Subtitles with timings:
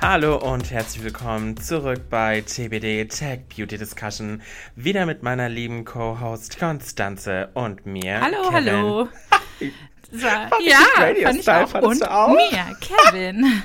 [0.00, 4.42] Hallo und herzlich willkommen zurück bei TBD Tech Beauty Discussion.
[4.74, 8.20] Wieder mit meiner lieben Co-Host Konstanze und mir.
[8.20, 8.54] Hallo, Kevin.
[8.54, 9.08] hallo.
[10.12, 10.48] So, ja,
[10.94, 11.82] fand ich auch.
[11.82, 12.28] Und auch?
[12.28, 13.62] mir, Kevin.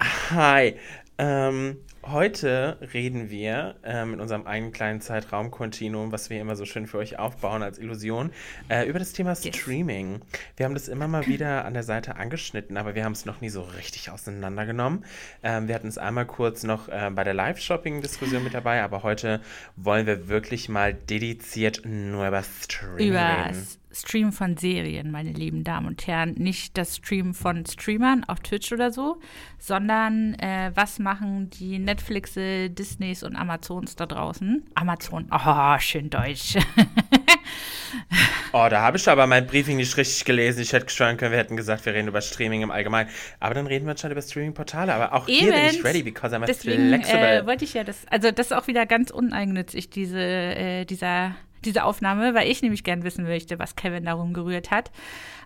[0.30, 0.74] Hi.
[1.18, 1.76] Ähm,
[2.08, 6.98] Heute reden wir ähm, in unserem eigenen kleinen Zeitraumkontinuum, was wir immer so schön für
[6.98, 8.30] euch aufbauen als Illusion,
[8.68, 10.20] äh, über das Thema Streaming.
[10.56, 13.40] Wir haben das immer mal wieder an der Seite angeschnitten, aber wir haben es noch
[13.40, 15.04] nie so richtig auseinandergenommen.
[15.42, 19.40] Ähm, wir hatten es einmal kurz noch äh, bei der Live-Shopping-Diskussion mit dabei, aber heute
[19.74, 23.66] wollen wir wirklich mal dediziert nur über Streaming über reden.
[24.00, 26.34] Stream von Serien, meine lieben Damen und Herren.
[26.34, 29.18] Nicht das Stream von Streamern auf Twitch oder so,
[29.58, 34.64] sondern äh, was machen die Netflixe, Disneys und Amazons da draußen?
[34.74, 36.56] Amazon, oh, schön deutsch.
[38.52, 40.60] oh, da habe ich aber mein Briefing nicht richtig gelesen.
[40.60, 43.10] Ich hätte schwören können, wir hätten gesagt, wir reden über Streaming im Allgemeinen.
[43.40, 44.92] Aber dann reden wir schon über Streaming-Portale.
[44.92, 45.38] Aber auch Eben.
[45.40, 47.24] hier bin ich ready, because I'm Deswegen, flexible.
[47.24, 51.36] Äh, wollte ich ja das, also das ist auch wieder ganz uneigennützig, diese, äh, dieser
[51.66, 54.90] diese Aufnahme, weil ich nämlich gern wissen möchte, was Kevin darum gerührt hat.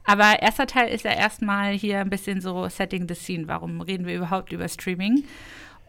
[0.05, 3.49] Aber erster Teil ist ja erstmal hier ein bisschen so Setting the Scene.
[3.49, 5.25] Warum reden wir überhaupt über Streaming?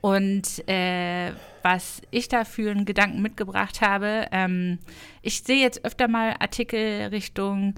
[0.01, 4.79] Und äh, was ich da für einen Gedanken mitgebracht habe, ähm,
[5.21, 7.75] ich sehe jetzt öfter mal Artikel Richtung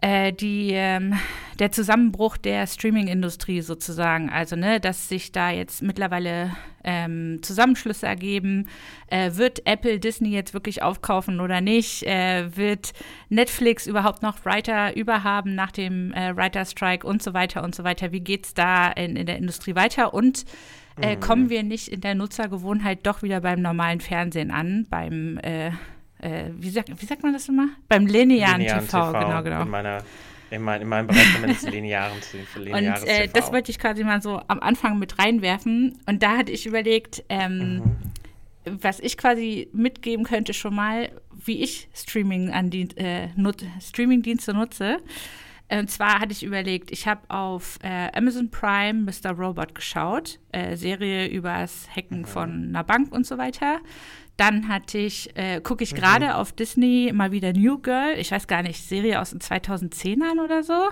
[0.00, 1.14] äh, die, ähm,
[1.58, 4.30] der Zusammenbruch der Streaming-Industrie sozusagen.
[4.30, 6.52] Also, ne, dass sich da jetzt mittlerweile
[6.84, 8.68] ähm, Zusammenschlüsse ergeben.
[9.08, 12.04] Äh, wird Apple Disney jetzt wirklich aufkaufen oder nicht?
[12.04, 12.92] Äh, wird
[13.28, 18.12] Netflix überhaupt noch Writer überhaben nach dem äh, Writer-Strike und so weiter und so weiter?
[18.12, 20.14] Wie geht es da in, in, der Industrie weiter?
[20.14, 20.44] Und
[21.00, 21.20] äh, mhm.
[21.20, 25.38] kommen wir nicht in der Nutzergewohnheit doch wieder beim normalen Fernsehen an, beim
[26.20, 27.68] äh, wie, sagt, wie sagt man das immer?
[27.88, 29.62] Beim linearen, linearen TV, TV, genau, genau.
[29.62, 30.02] In, meiner,
[30.50, 32.18] in, mein, in meinem Bereich zumindest linearen,
[32.56, 35.98] lineares Und äh, das wollte ich quasi mal so am Anfang mit reinwerfen.
[36.06, 37.76] Und da hatte ich überlegt, ähm,
[38.64, 38.78] mhm.
[38.82, 44.54] was ich quasi mitgeben könnte schon mal, wie ich Streaming an die, äh, nut Streamingdienste
[44.54, 44.98] nutze.
[45.70, 49.32] Und zwar hatte ich überlegt, ich habe auf äh, Amazon Prime Mr.
[49.32, 52.24] Robot geschaut, äh, Serie übers Hacken mhm.
[52.24, 53.80] von einer Bank und so weiter.
[54.38, 55.96] Dann hatte ich, äh, gucke ich mhm.
[55.96, 56.32] gerade mhm.
[56.32, 58.14] auf Disney mal wieder New Girl.
[58.16, 60.88] Ich weiß gar nicht, Serie aus den 2010ern oder so.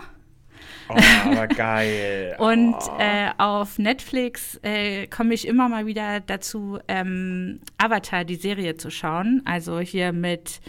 [0.88, 2.34] Oh, aber geil.
[2.38, 2.98] Und oh.
[2.98, 8.90] äh, auf Netflix äh, komme ich immer mal wieder dazu, ähm, Avatar, die Serie zu
[8.90, 9.42] schauen.
[9.44, 10.60] Also hier mit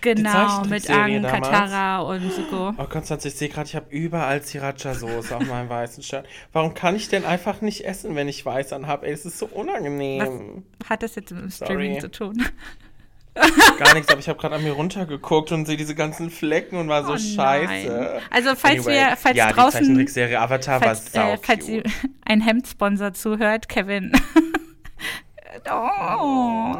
[0.00, 2.74] Genau, mit Ang, Katara und Zuko.
[2.76, 6.26] Oh, Konstanz, ich sehe gerade, ich habe überall Sriracha-Soße auf meinem weißen Shirt.
[6.52, 9.06] Warum kann ich denn einfach nicht essen, wenn ich weiß habe?
[9.06, 10.64] Ey, es ist so unangenehm.
[10.80, 12.42] Was hat das jetzt mit dem Streaming zu tun?
[13.34, 16.88] Gar nichts, aber ich habe gerade an mir runtergeguckt und sehe diese ganzen Flecken und
[16.88, 18.20] war so oh scheiße.
[18.30, 21.82] Also falls anyway, wir, falls ja, draußen, die Zeichentrickserie Avatar falls, war äh, falls ihr
[22.24, 24.12] ein Hemdsponsor zuhört, Kevin.
[25.70, 26.76] oh.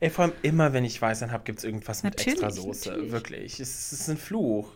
[0.00, 2.90] Ey, vor allem immer, wenn ich Weißwein habe, gibt es irgendwas mit natürlich, extra Soße.
[2.90, 3.12] Natürlich.
[3.12, 3.60] Wirklich.
[3.60, 4.68] Es, ist ein Fluch.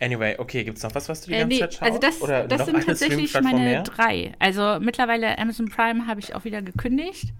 [0.00, 1.82] Anyway, okay, gibt es noch was, was du die äh, ganze nee, Zeit schaust?
[1.82, 3.82] Also das, Oder das sind tatsächlich meine mehr?
[3.82, 4.32] drei.
[4.38, 7.32] Also mittlerweile Amazon Prime habe ich auch wieder gekündigt.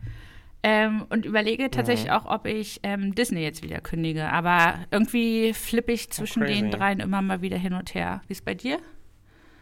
[0.67, 2.15] Ähm, und überlege tatsächlich mhm.
[2.15, 4.31] auch, ob ich ähm, Disney jetzt wieder kündige.
[4.31, 8.23] Aber irgendwie flippe ich zwischen oh, den dreien immer mal wieder hin und her.
[8.29, 8.79] Wie ist bei dir?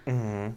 [0.06, 0.54] Mhm.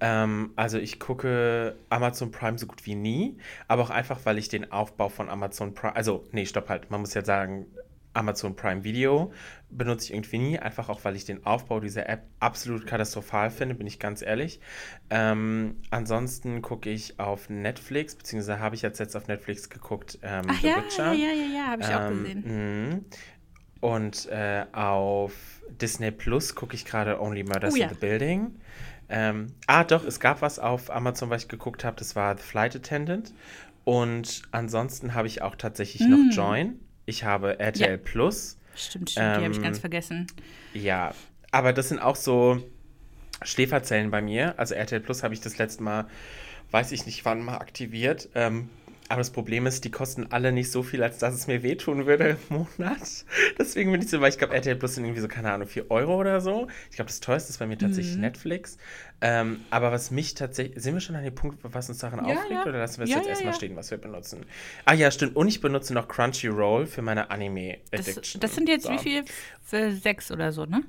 [0.00, 3.36] Ähm, also ich gucke Amazon Prime so gut wie nie,
[3.66, 7.00] aber auch einfach, weil ich den Aufbau von Amazon Prime, also nee, stopp halt, man
[7.00, 7.66] muss ja sagen,
[8.14, 9.32] Amazon Prime Video
[9.70, 13.74] benutze ich irgendwie nie, einfach auch, weil ich den Aufbau dieser App absolut katastrophal finde,
[13.74, 14.60] bin ich ganz ehrlich.
[15.10, 20.46] Ähm, ansonsten gucke ich auf Netflix, beziehungsweise habe ich jetzt, jetzt auf Netflix geguckt, ähm,
[20.48, 21.12] Ach, The ja, Witcher.
[21.12, 22.88] Ja, ja, ja, habe ich auch ähm, gesehen.
[22.88, 23.00] Mh.
[23.80, 27.86] Und äh, auf Disney Plus gucke ich gerade Only Murders oh, ja.
[27.86, 28.56] in the Building.
[29.08, 31.96] Ähm, ah, doch, es gab was auf Amazon, was ich geguckt habe.
[31.96, 33.32] Das war The Flight Attendant.
[33.84, 36.10] Und ansonsten habe ich auch tatsächlich mm.
[36.10, 36.78] noch Join.
[37.06, 37.96] Ich habe RTL ja.
[37.96, 38.58] Plus.
[38.74, 40.26] Stimmt, stimmt, ähm, die habe ich ganz vergessen.
[40.74, 41.12] Ja,
[41.50, 42.62] aber das sind auch so
[43.42, 44.58] Schläferzellen bei mir.
[44.58, 46.06] Also RTL Plus habe ich das letzte Mal,
[46.70, 48.28] weiß ich nicht wann mal aktiviert.
[48.34, 48.68] Ähm,
[49.08, 52.06] aber das Problem ist, die kosten alle nicht so viel, als dass es mir wehtun
[52.06, 53.24] würde im Monat.
[53.58, 55.90] Deswegen bin ich so, weil ich glaube, RTL Plus sind irgendwie so, keine Ahnung, 4
[55.90, 56.68] Euro oder so.
[56.90, 58.20] Ich glaube, das teuerste ist bei mir tatsächlich mhm.
[58.20, 58.76] Netflix.
[59.20, 62.34] Ähm, aber was mich tatsächlich, sind wir schon an dem Punkt, was uns daran ja,
[62.34, 62.50] aufregt?
[62.52, 62.62] Ja.
[62.66, 64.44] Oder lassen wir es ja, jetzt erstmal stehen, was wir benutzen?
[64.84, 65.36] Ah ja, stimmt.
[65.36, 68.40] Und ich benutze noch Crunchyroll für meine Anime-Addiction.
[68.40, 68.92] Das, das, sind jetzt so.
[68.92, 69.24] wie viel?
[70.00, 70.82] Sechs oder so, ne?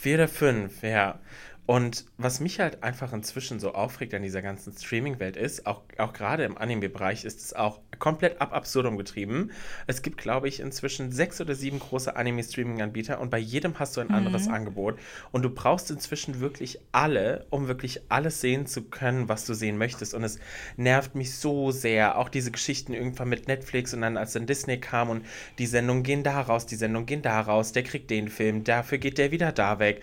[0.00, 1.20] Vier oder fünf, ja.
[1.66, 6.12] Und was mich halt einfach inzwischen so aufregt an dieser ganzen Streaming-Welt ist, auch, auch
[6.12, 9.50] gerade im Anime-Bereich ist es auch komplett ab absurdum getrieben.
[9.88, 14.00] Es gibt, glaube ich, inzwischen sechs oder sieben große Anime-Streaming-Anbieter und bei jedem hast du
[14.00, 14.54] ein anderes mhm.
[14.54, 14.98] Angebot.
[15.32, 19.76] Und du brauchst inzwischen wirklich alle, um wirklich alles sehen zu können, was du sehen
[19.76, 20.14] möchtest.
[20.14, 20.38] Und es
[20.76, 22.16] nervt mich so sehr.
[22.18, 25.26] Auch diese Geschichten irgendwann mit Netflix und dann, als dann Disney kam und
[25.58, 28.98] die Sendungen gehen da raus, die Sendungen gehen da raus, der kriegt den Film, dafür
[28.98, 30.02] geht der wieder da weg.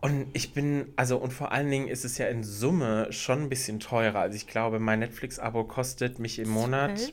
[0.00, 3.48] Und ich bin, also und vor allen Dingen ist es ja in Summe schon ein
[3.48, 4.20] bisschen teurer.
[4.20, 7.12] Also ich glaube, mein Netflix-Abo kostet mich im Monat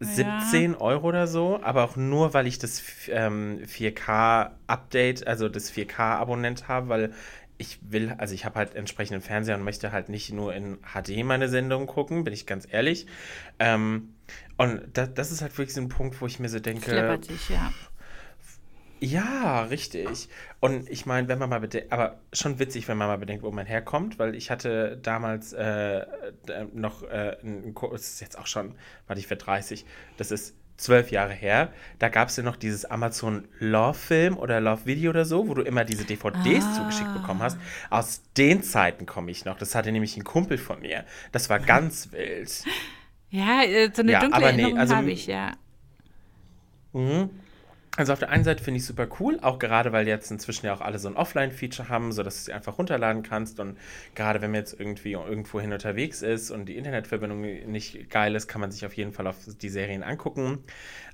[0.00, 0.80] 17 ja.
[0.80, 6.88] Euro oder so, aber auch nur, weil ich das ähm, 4K-Update, also das 4K-Abonnent habe,
[6.88, 7.12] weil
[7.58, 11.24] ich will, also ich habe halt entsprechenden Fernseher und möchte halt nicht nur in HD
[11.24, 13.06] meine Sendung gucken, bin ich ganz ehrlich.
[13.60, 14.14] Ähm,
[14.56, 16.90] und da, das ist halt wirklich so ein Punkt, wo ich mir so denke.
[17.24, 17.72] Sich, ja.
[19.04, 20.28] Ja, richtig.
[20.60, 23.50] Und ich meine, wenn man mal bedenkt, aber schon witzig, wenn man mal bedenkt, wo
[23.50, 26.06] man herkommt, weil ich hatte damals äh,
[26.72, 28.76] noch äh, einen Kurs, das ist jetzt auch schon,
[29.08, 29.84] warte, ich werde 30,
[30.18, 35.10] das ist zwölf Jahre her, da gab es ja noch dieses Amazon Love-Film oder Love-Video
[35.10, 36.74] oder so, wo du immer diese DVDs ah.
[36.76, 37.58] zugeschickt bekommen hast.
[37.90, 39.58] Aus den Zeiten komme ich noch.
[39.58, 41.04] Das hatte nämlich ein Kumpel von mir.
[41.32, 42.62] Das war ganz wild.
[43.30, 45.54] Ja, äh, so eine ja, dunkle Erinnerung nee, also, habe ich, ja.
[46.92, 47.30] Mhm.
[47.98, 50.72] Also auf der einen Seite finde ich super cool, auch gerade weil jetzt inzwischen ja
[50.72, 53.76] auch alle so ein Offline-Feature haben, sodass du sie einfach runterladen kannst und
[54.14, 58.48] gerade wenn man jetzt irgendwie irgendwo hin unterwegs ist und die Internetverbindung nicht geil ist,
[58.48, 60.64] kann man sich auf jeden Fall auf die Serien angucken.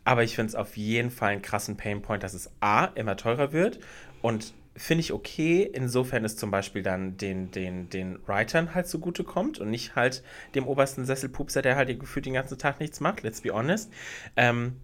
[0.04, 3.52] Aber ich finde es auf jeden Fall einen krassen Painpoint, dass es A, immer teurer
[3.52, 3.80] wird
[4.22, 9.24] und finde ich okay, insofern es zum Beispiel dann den, den, den Writern halt zugute
[9.24, 10.22] kommt und nicht halt
[10.54, 13.92] dem obersten Sesselpupser, der halt gefühlt den ganzen Tag nichts macht, let's be honest.
[14.36, 14.76] Ähm,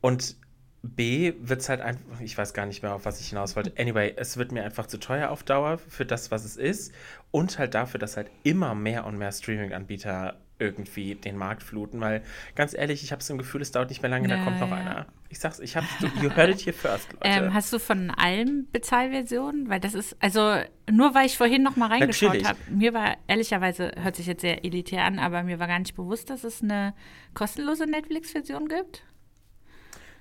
[0.00, 0.36] und
[0.82, 3.72] B wird es halt einfach, ich weiß gar nicht mehr, auf was ich hinaus wollte.
[3.78, 6.92] Anyway, es wird mir einfach zu teuer auf Dauer für das, was es ist.
[7.30, 12.22] Und halt dafür, dass halt immer mehr und mehr Streaming-Anbieter irgendwie den Markt fluten, weil
[12.54, 14.60] ganz ehrlich, ich habe so ein Gefühl, es dauert nicht mehr lange, ja, da kommt
[14.60, 14.76] noch ja.
[14.76, 15.06] einer.
[15.28, 15.88] Ich sag's, ich hab's,
[16.22, 17.24] you heard it here first, Leute.
[17.24, 19.68] Ähm, hast du von allen Bezahlversionen?
[19.68, 20.58] Weil das ist, also
[20.90, 24.64] nur weil ich vorhin noch mal reingeschaut habe, mir war ehrlicherweise, hört sich jetzt sehr
[24.64, 26.94] elitär an, aber mir war gar nicht bewusst, dass es eine
[27.34, 29.02] kostenlose Netflix-Version gibt.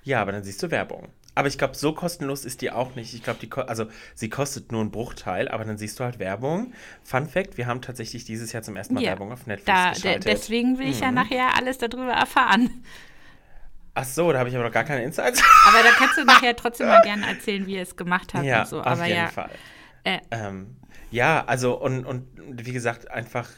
[0.03, 1.09] Ja, aber dann siehst du Werbung.
[1.33, 3.13] Aber ich glaube, so kostenlos ist die auch nicht.
[3.13, 6.73] Ich glaube, die also sie kostet nur einen Bruchteil, aber dann siehst du halt Werbung.
[7.03, 9.93] Fun Fact: Wir haben tatsächlich dieses Jahr zum ersten Mal ja, Werbung auf Netflix da,
[9.93, 10.25] geschaltet.
[10.25, 11.03] Deswegen will ich mhm.
[11.03, 12.83] ja nachher alles darüber erfahren.
[13.93, 15.43] Ach so, da habe ich aber noch gar keine Insights.
[15.67, 18.61] Aber da kannst du nachher trotzdem mal gerne erzählen, wie ihr es gemacht habt ja,
[18.61, 18.81] und so.
[18.81, 19.51] Aber auf jeden ja, Fall.
[20.03, 20.77] Äh, ähm,
[21.11, 23.49] ja, also und, und wie gesagt, einfach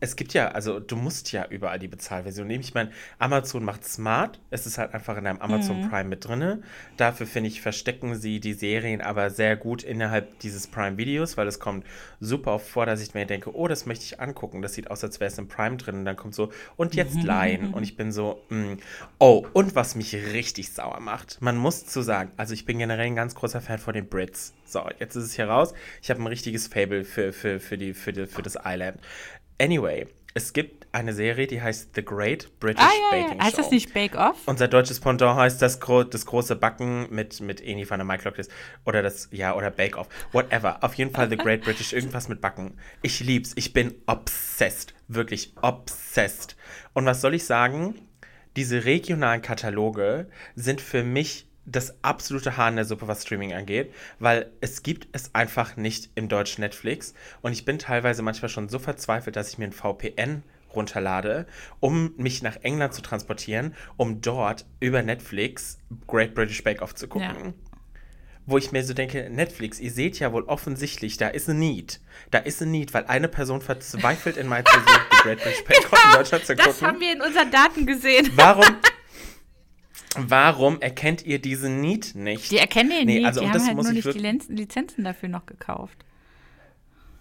[0.00, 2.62] es gibt ja, also du musst ja überall die Bezahlversion nehmen.
[2.62, 4.38] Ich meine, Amazon macht smart.
[4.50, 5.90] Es ist halt einfach in deinem Amazon mhm.
[5.90, 6.62] Prime mit drin.
[6.96, 11.58] Dafür finde ich, verstecken sie die Serien aber sehr gut innerhalb dieses Prime-Videos, weil es
[11.58, 11.86] kommt
[12.20, 14.60] super oft vor, dass ich mir denke, oh, das möchte ich angucken.
[14.60, 15.96] Das sieht aus, als wäre es im Prime drin.
[15.96, 17.26] Und dann kommt so, und jetzt mhm.
[17.26, 17.74] leihen.
[17.76, 18.56] Und ich bin so, mh.
[18.56, 18.78] Mm.
[19.18, 23.06] oh, und was mich richtig sauer macht, man muss zu sagen, also ich bin generell
[23.06, 24.54] ein ganz großer Fan von den Brits.
[24.64, 25.74] So, jetzt ist es hier raus.
[26.02, 28.98] Ich habe ein richtiges Fable für, für, für, die, für, die, für das Island.
[29.58, 33.44] Anyway, es gibt eine Serie, die heißt The Great British ah, ja, Baking ja.
[33.44, 34.36] Heißt das nicht Bake Off?
[34.46, 38.34] Unser deutsches Pendant heißt das, Gro das große Backen mit, mit Eni van der Maiklok
[38.84, 40.08] oder das, ja, oder Bake Off.
[40.32, 40.82] Whatever.
[40.82, 42.78] Auf jeden Fall The Great British, irgendwas mit Backen.
[43.02, 43.52] Ich lieb's.
[43.56, 44.94] Ich bin obsessed.
[45.08, 46.56] Wirklich obsessed.
[46.92, 47.94] Und was soll ich sagen?
[48.56, 53.92] Diese regionalen Kataloge sind für mich das absolute Haar in der Suppe, was Streaming angeht,
[54.18, 58.68] weil es gibt es einfach nicht im deutschen Netflix und ich bin teilweise manchmal schon
[58.68, 60.42] so verzweifelt, dass ich mir ein VPN
[60.74, 61.46] runterlade,
[61.80, 67.08] um mich nach England zu transportieren, um dort über Netflix Great British Bake Off zu
[67.08, 67.28] gucken.
[67.28, 67.52] Ja.
[68.48, 72.00] Wo ich mir so denke, Netflix, ihr seht ja wohl offensichtlich, da ist ein Need.
[72.30, 75.92] Da ist ein Need, weil eine Person verzweifelt in meinem Versuch, die Great British Bake
[75.92, 76.72] Off in Deutschland zu gucken.
[76.72, 78.30] Das haben wir in unseren Daten gesehen.
[78.36, 78.64] Warum,
[80.18, 82.50] Warum erkennt ihr diesen Need nicht?
[82.50, 85.46] Die erkennen den nee, Need, also, die haben halt nur nicht die Lizenzen dafür noch
[85.46, 86.04] gekauft.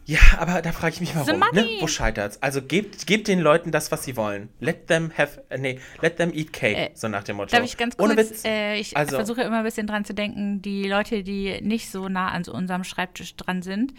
[0.08, 1.68] Ja, aber da frage ich mich warum, ne?
[1.80, 2.42] Wo scheitert's?
[2.42, 4.50] Also gebt, gebt den Leuten das, was sie wollen.
[4.60, 7.56] Let them have, äh, nee, let them eat cake, äh, so nach dem Motto.
[7.56, 8.46] Darf ich ganz kurz, Ohne Witz.
[8.46, 12.08] Äh, ich also, versuche immer ein bisschen dran zu denken, die Leute, die nicht so
[12.08, 13.94] nah an so unserem Schreibtisch dran sind.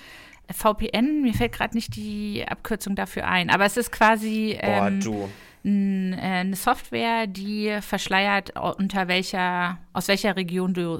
[0.48, 5.10] VPN, mir fällt gerade nicht die Abkürzung dafür ein, aber es ist quasi ähm, Boah,
[5.10, 5.28] du äh,
[5.66, 10.98] eine Software, die verschleiert, unter welcher, aus welcher Region du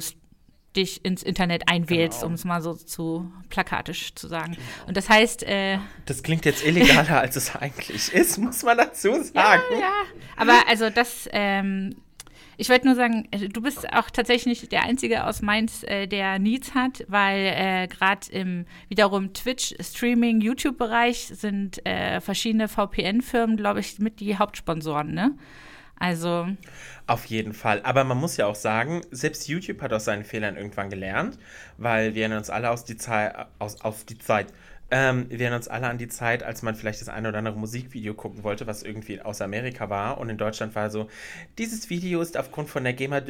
[0.76, 2.28] dich ins Internet einwählst, genau.
[2.28, 4.56] um es mal so zu plakatisch zu sagen.
[4.87, 5.42] Und das heißt.
[5.44, 9.62] Äh, das klingt jetzt illegaler, als es eigentlich ist, muss man dazu sagen.
[9.73, 9.92] Ja, ja.
[10.37, 11.28] Aber also das.
[11.32, 11.96] Ähm,
[12.58, 16.38] Ich wollte nur sagen, äh, du bist auch tatsächlich der Einzige aus Mainz, äh, der
[16.38, 23.80] Needs hat, weil äh, gerade im wiederum Twitch, Streaming, YouTube-Bereich sind äh, verschiedene VPN-Firmen, glaube
[23.80, 25.34] ich, mit die Hauptsponsoren, ne?
[25.98, 26.46] Also.
[27.06, 27.80] Auf jeden Fall.
[27.82, 31.38] Aber man muss ja auch sagen, selbst YouTube hat aus seinen Fehlern irgendwann gelernt,
[31.78, 34.48] weil wir uns alle aus die Zeit, aus, auf die Zeit,
[34.88, 37.58] ähm, wir erinnern uns alle an die Zeit, als man vielleicht das eine oder andere
[37.58, 40.18] Musikvideo gucken wollte, was irgendwie aus Amerika war.
[40.18, 41.08] Und in Deutschland war so,
[41.58, 43.22] dieses Video ist aufgrund von der GEMA.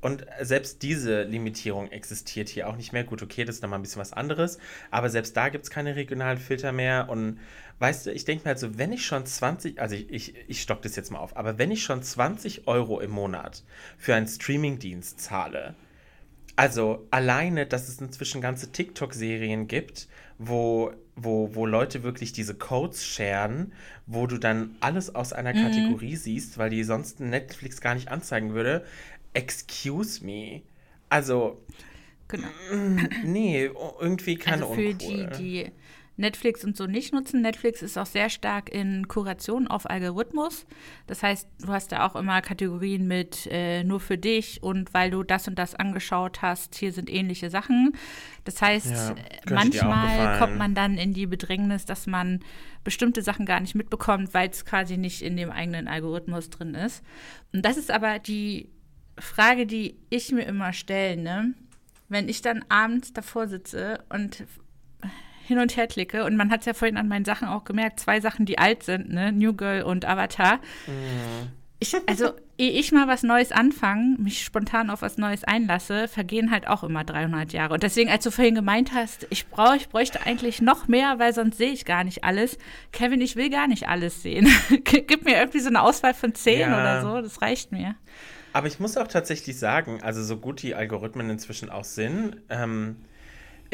[0.00, 3.04] Und selbst diese Limitierung existiert hier auch nicht mehr.
[3.04, 4.58] Gut, okay, das ist nochmal ein bisschen was anderes.
[4.90, 7.08] Aber selbst da gibt es keine regionalen Filter mehr.
[7.08, 7.38] Und
[7.78, 10.60] weißt du, ich denke mir halt so, wenn ich schon 20, also ich, ich, ich
[10.60, 13.62] stock das jetzt mal auf, aber wenn ich schon 20 Euro im Monat
[13.96, 15.76] für einen Streamingdienst zahle,
[16.56, 20.08] also alleine, dass es inzwischen ganze TikTok-Serien gibt,
[20.38, 23.72] wo, wo, wo Leute wirklich diese Codes sharen,
[24.06, 25.62] wo du dann alles aus einer mhm.
[25.62, 28.84] Kategorie siehst, weil die sonst Netflix gar nicht anzeigen würde.
[29.32, 30.62] Excuse me.
[31.08, 31.60] Also,
[32.28, 32.48] genau.
[32.72, 33.70] Mm, nee,
[34.00, 35.30] irgendwie keine also für Uncool.
[35.36, 35.72] die, die
[36.16, 37.42] Netflix und so nicht nutzen.
[37.42, 40.64] Netflix ist auch sehr stark in Kuration auf Algorithmus.
[41.06, 45.10] Das heißt, du hast da auch immer Kategorien mit äh, nur für dich und weil
[45.10, 47.96] du das und das angeschaut hast, hier sind ähnliche Sachen.
[48.44, 52.40] Das heißt, ja, äh, manchmal kommt man dann in die Bedrängnis, dass man
[52.84, 57.02] bestimmte Sachen gar nicht mitbekommt, weil es quasi nicht in dem eigenen Algorithmus drin ist.
[57.52, 58.70] Und das ist aber die
[59.18, 61.54] Frage, die ich mir immer stelle, ne?
[62.08, 64.44] Wenn ich dann abends davor sitze und
[65.46, 66.24] hin und her klicke.
[66.24, 68.82] Und man hat es ja vorhin an meinen Sachen auch gemerkt, zwei Sachen, die alt
[68.82, 69.32] sind, ne?
[69.32, 70.56] New Girl und Avatar.
[70.86, 71.52] Mhm.
[71.80, 76.50] Ich, also, ehe ich mal was Neues anfange, mich spontan auf was Neues einlasse, vergehen
[76.50, 77.74] halt auch immer 300 Jahre.
[77.74, 81.34] Und deswegen, als du vorhin gemeint hast, ich, brauch, ich bräuchte eigentlich noch mehr, weil
[81.34, 82.58] sonst sehe ich gar nicht alles.
[82.92, 84.48] Kevin, ich will gar nicht alles sehen.
[84.84, 86.68] Gib mir irgendwie so eine Auswahl von 10 ja.
[86.68, 87.96] oder so, das reicht mir.
[88.52, 92.96] Aber ich muss auch tatsächlich sagen, also so gut die Algorithmen inzwischen auch sind, ähm,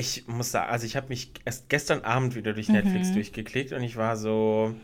[0.00, 3.14] ich muss sagen, also ich habe mich erst gestern Abend wieder durch Netflix mhm.
[3.14, 4.75] durchgeklickt und ich war so,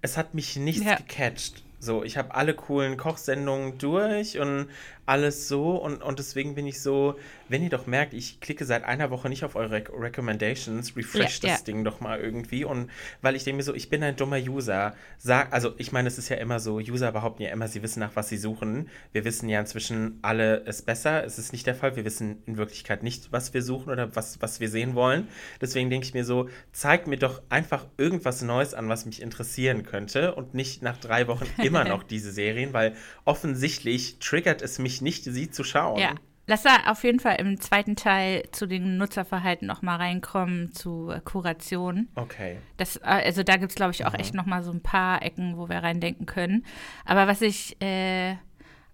[0.00, 0.96] es hat mich nichts ja.
[0.96, 1.62] gecatcht.
[1.78, 4.68] So, ich habe alle coolen Kochsendungen durch und
[5.06, 7.16] alles so und, und deswegen bin ich so,
[7.48, 11.50] wenn ihr doch merkt, ich klicke seit einer Woche nicht auf eure Recommendations, refresh ja,
[11.50, 11.64] das ja.
[11.64, 12.90] Ding doch mal irgendwie und
[13.20, 16.18] weil ich denke mir so, ich bin ein dummer User, sag, also ich meine, es
[16.18, 18.88] ist ja immer so, User behaupten ja immer, sie wissen nach was sie suchen.
[19.12, 22.56] Wir wissen ja inzwischen alle es besser, es ist nicht der Fall, wir wissen in
[22.56, 25.28] Wirklichkeit nicht, was wir suchen oder was, was wir sehen wollen.
[25.60, 29.84] Deswegen denke ich mir so, zeigt mir doch einfach irgendwas Neues an, was mich interessieren
[29.84, 32.94] könnte und nicht nach drei Wochen immer noch diese Serien, weil
[33.24, 35.98] offensichtlich triggert es mich nicht, sie zu schauen.
[35.98, 36.14] Ja.
[36.48, 41.10] Lass da auf jeden Fall im zweiten Teil zu den Nutzerverhalten noch mal reinkommen, zu
[41.10, 42.08] äh, Kuration.
[42.16, 42.58] Okay.
[42.78, 44.18] Das, äh, also da gibt es, glaube ich, auch mhm.
[44.18, 46.66] echt noch mal so ein paar Ecken, wo wir reindenken können.
[47.04, 48.34] Aber was ich äh,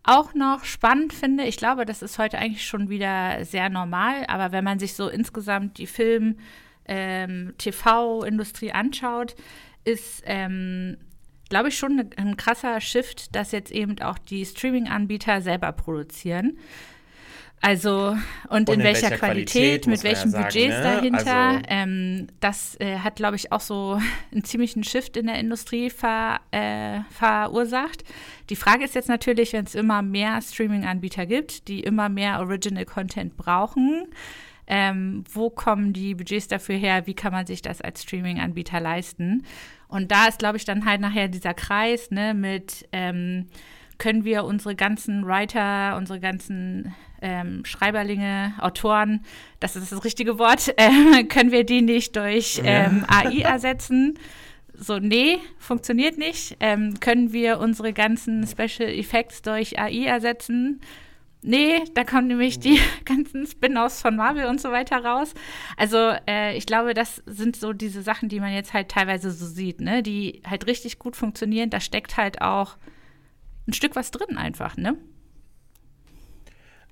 [0.03, 4.53] auch noch spannend finde, ich glaube, das ist heute eigentlich schon wieder sehr normal, aber
[4.53, 6.37] wenn man sich so insgesamt die Film-,
[6.89, 9.37] ähm, TV-Industrie anschaut,
[9.85, 10.97] ist ähm,
[11.49, 16.59] glaube ich, schon ein krasser Shift, dass jetzt eben auch die Streaming-Anbieter selber produzieren.
[17.61, 18.17] Also,
[18.49, 21.11] und, und in, in, welcher, welcher Qualität, Qualität mit welchen ja Budgets sagen, ne?
[21.11, 21.35] dahinter.
[21.35, 24.01] Also, ähm, das äh, hat, glaube ich, auch so
[24.33, 28.05] einen ziemlichen Shift in der Industrie ver, äh, verursacht.
[28.51, 32.85] Die Frage ist jetzt natürlich, wenn es immer mehr Streaming-Anbieter gibt, die immer mehr Original
[32.85, 34.07] Content brauchen,
[34.69, 37.07] ähm, wo kommen die Budgets dafür her?
[37.07, 39.45] Wie kann man sich das als Streaming-Anbieter leisten?
[39.89, 43.47] Und da ist, glaube ich, dann halt nachher dieser Kreis ne, mit, ähm,
[43.97, 49.25] können wir unsere ganzen Writer, unsere ganzen ähm, Schreiberlinge, Autoren,
[49.59, 54.19] das ist das richtige Wort, äh, können wir die nicht durch ähm, AI ersetzen?
[54.81, 56.57] So, nee, funktioniert nicht.
[56.61, 60.81] Ähm, können wir unsere ganzen Special Effects durch AI ersetzen?
[61.41, 65.35] Nee, da kommen nämlich die ganzen Spin-offs von Marvel und so weiter raus.
[65.77, 69.47] Also äh, ich glaube, das sind so diese Sachen, die man jetzt halt teilweise so
[69.47, 70.03] sieht, ne?
[70.03, 71.71] die halt richtig gut funktionieren.
[71.71, 72.77] Da steckt halt auch
[73.69, 74.97] ein Stück was drin einfach, ne?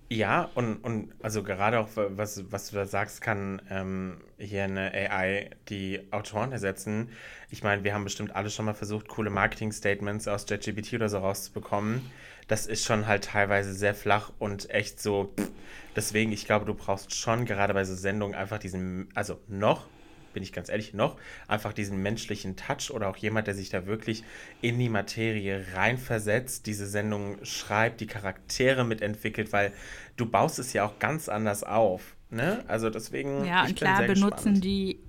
[0.08, 4.92] Ja, und, und also gerade auch, was, was du da sagst, kann ähm, hier eine
[4.92, 7.08] AI die Autoren ersetzen.
[7.50, 11.18] Ich meine, wir haben bestimmt alle schon mal versucht, coole Marketing-Statements aus JGBT oder so
[11.18, 12.02] rauszubekommen
[12.48, 15.32] das ist schon halt teilweise sehr flach und echt so.
[15.38, 15.50] Pff.
[15.96, 19.86] Deswegen, ich glaube, du brauchst schon gerade bei so Sendungen einfach diesen, also noch,
[20.34, 21.16] bin ich ganz ehrlich, noch
[21.48, 24.22] einfach diesen menschlichen Touch oder auch jemand, der sich da wirklich
[24.60, 29.72] in die Materie reinversetzt, diese Sendung schreibt, die Charaktere mitentwickelt, weil
[30.18, 32.14] du baust es ja auch ganz anders auf.
[32.28, 32.62] Ne?
[32.68, 33.46] Also deswegen.
[33.46, 34.64] Ja, und klar benutzen gespannt.
[34.64, 35.05] die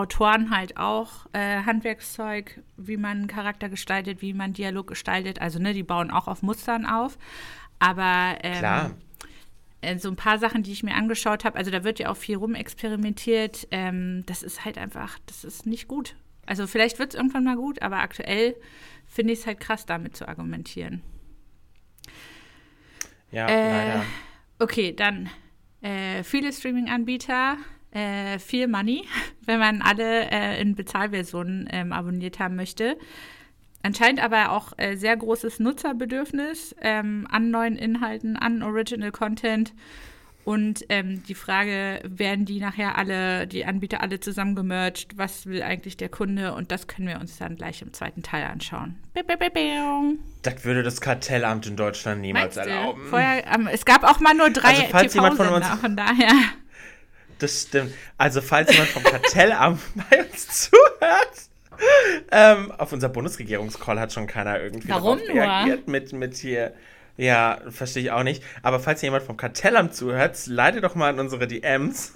[0.00, 5.40] Autoren halt auch äh, Handwerkszeug, wie man Charakter gestaltet, wie man Dialog gestaltet.
[5.40, 7.18] Also, ne, die bauen auch auf Mustern auf.
[7.78, 8.90] Aber ähm, Klar.
[9.82, 12.16] Äh, so ein paar Sachen, die ich mir angeschaut habe, also da wird ja auch
[12.16, 13.68] viel rumexperimentiert.
[13.70, 16.16] Ähm, das ist halt einfach, das ist nicht gut.
[16.46, 18.56] Also vielleicht wird es irgendwann mal gut, aber aktuell
[19.06, 21.02] finde ich es halt krass, damit zu argumentieren.
[23.30, 24.04] Ja, äh, leider.
[24.58, 25.30] Okay, dann
[25.80, 27.56] äh, viele Streaming-Anbieter,
[27.92, 29.04] äh, viel Money,
[29.46, 32.96] wenn man alle äh, in Bezahlversionen ähm, abonniert haben möchte.
[33.82, 39.72] Anscheinend aber auch äh, sehr großes Nutzerbedürfnis ähm, an neuen Inhalten, an Original Content.
[40.44, 45.16] Und ähm, die Frage, werden die nachher alle, die Anbieter alle zusammengemerged?
[45.16, 46.54] Was will eigentlich der Kunde?
[46.54, 48.96] Und das können wir uns dann gleich im zweiten Teil anschauen.
[50.42, 53.02] Das würde das Kartellamt in Deutschland niemals erlauben.
[53.10, 56.32] Vorher, ähm, es gab auch mal nur drei also, jemand von, uns, von daher.
[57.40, 57.92] Das stimmt.
[58.18, 59.80] Also falls jemand vom Kartellamt
[60.10, 61.50] bei uns zuhört,
[62.30, 66.74] ähm, auf unser Bundesregierungscall hat schon keiner irgendwie Warum reagiert mit, mit hier.
[67.16, 68.42] Ja, verstehe ich auch nicht.
[68.62, 72.14] Aber falls jemand vom Kartellamt zuhört, leite doch mal in unsere DMs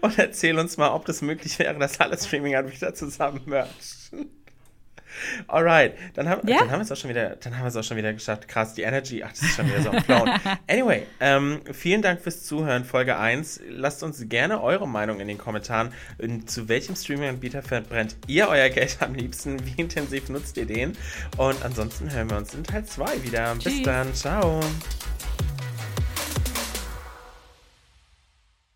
[0.00, 4.30] und erzähl uns mal, ob das möglich wäre, dass alle Streaming-Anbieter zusammen merchen.
[5.48, 6.58] Alright, dann haben, ja?
[6.58, 8.48] dann haben wir es auch schon wieder, dann haben wir es auch schon wieder geschafft.
[8.48, 10.02] Krass, die Energy, ach, das ist schon wieder so am
[10.68, 13.60] Anyway, ähm, vielen Dank fürs Zuhören, Folge 1.
[13.68, 15.92] Lasst uns gerne eure Meinung in den Kommentaren.
[16.46, 19.64] Zu welchem Streaming-Anbieter verbrennt ihr euer Geld am liebsten?
[19.64, 20.92] Wie intensiv nutzt ihr den?
[21.36, 23.54] Und ansonsten hören wir uns in Teil 2 wieder.
[23.58, 23.76] Tschüss.
[23.76, 24.60] Bis dann, ciao.